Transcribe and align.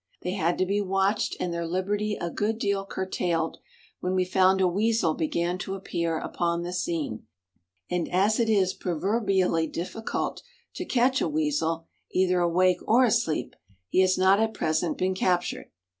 They 0.23 0.31
had 0.31 0.57
to 0.57 0.65
be 0.65 0.81
watched 0.81 1.35
and 1.39 1.53
their 1.53 1.67
liberty 1.67 2.15
a 2.15 2.31
good 2.31 2.57
deal 2.57 2.87
curtailed 2.87 3.59
when 3.99 4.15
we 4.15 4.25
found 4.25 4.59
a 4.59 4.67
weasel 4.67 5.13
began 5.13 5.59
to 5.59 5.75
appear 5.75 6.17
upon 6.17 6.63
the 6.63 6.73
scene, 6.73 7.27
and 7.87 8.09
as 8.09 8.39
it 8.39 8.49
is 8.49 8.73
proverbially 8.73 9.67
difficult 9.67 10.41
to 10.73 10.85
catch 10.85 11.21
a 11.21 11.29
weasel 11.29 11.85
either 12.11 12.39
awake 12.39 12.79
or 12.87 13.05
asleep, 13.05 13.55
he 13.89 13.99
has 14.01 14.17
not 14.17 14.39
at 14.39 14.55
present 14.55 14.97
been 14.97 15.13
captured. 15.13 15.69